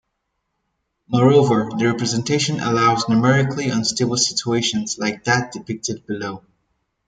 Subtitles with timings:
[1.09, 6.43] Moreover the representation allows numerically unstable situations like that depicted below.